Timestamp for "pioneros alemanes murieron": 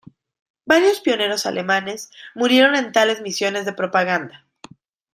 0.99-2.75